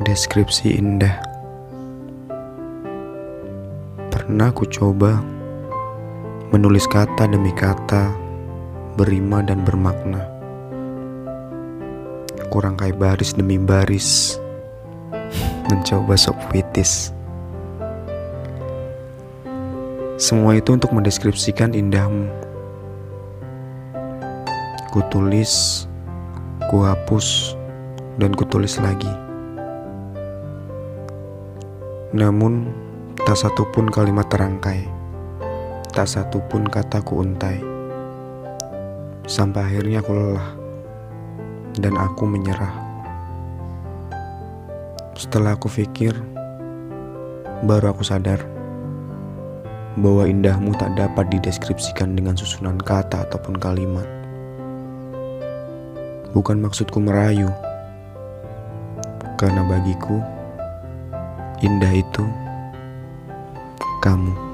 Deskripsi 0.00 0.80
indah. 0.80 1.12
Pernah 4.08 4.48
ku 4.48 4.64
coba 4.64 5.20
Menulis 6.48 6.88
kata 6.88 7.28
demi 7.28 7.52
kata 7.52 8.08
Berima 8.96 9.44
dan 9.44 9.60
bermakna. 9.60 10.24
Kurangkai 12.48 12.96
baris 12.96 13.36
demi 13.36 13.60
baris 13.60 14.40
Mencoba 15.68 16.16
sok 16.16 16.48
puitis. 16.48 17.12
Semua 20.16 20.56
itu 20.56 20.72
untuk 20.72 20.96
mendeskripsikan 20.96 21.76
indahmu. 21.76 22.24
Ku 24.96 25.04
tulis 25.12 25.84
Ku 26.72 26.88
hapus 26.88 27.52
Dan 28.16 28.32
ku 28.32 28.48
tulis 28.48 28.80
lagi 28.80 29.28
Namun, 32.10 32.66
tak 33.22 33.38
satu 33.38 33.70
pun 33.70 33.86
kalimat 33.86 34.26
terangkai, 34.26 34.82
tak 35.94 36.10
satu 36.10 36.42
pun 36.50 36.66
kata 36.66 37.06
ku 37.06 37.22
untai. 37.22 37.62
Sampai 39.30 39.62
akhirnya 39.62 40.02
aku 40.02 40.10
lelah, 40.18 40.50
dan 41.78 41.94
aku 41.94 42.26
menyerah. 42.26 42.74
Setelah 45.14 45.54
aku 45.54 45.70
pikir, 45.70 46.10
baru 47.62 47.94
aku 47.94 48.02
sadar 48.02 48.42
bahwa 49.94 50.26
indahmu 50.26 50.74
tak 50.74 50.90
dapat 50.98 51.30
dideskripsikan 51.30 52.18
dengan 52.18 52.34
susunan 52.34 52.74
kata 52.74 53.22
ataupun 53.30 53.54
kalimat. 53.54 54.08
Bukan 56.34 56.58
maksudku 56.58 56.98
merayu, 56.98 57.54
karena 59.38 59.62
bagiku 59.62 60.39
Indah 61.60 61.92
itu 61.92 62.24
kamu. 64.00 64.49